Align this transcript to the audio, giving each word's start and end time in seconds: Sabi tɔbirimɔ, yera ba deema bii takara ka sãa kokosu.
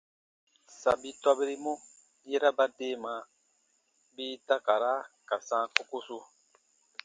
Sabi 0.79 1.09
tɔbirimɔ, 1.21 1.73
yera 2.29 2.49
ba 2.57 2.65
deema 2.77 3.13
bii 4.15 4.35
takara 4.47 4.91
ka 5.27 5.35
sãa 5.47 5.65
kokosu. 5.75 6.17